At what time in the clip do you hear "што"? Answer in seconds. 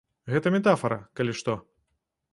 1.43-1.59